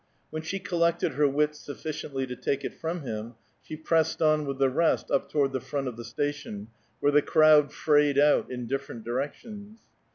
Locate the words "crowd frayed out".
7.21-8.51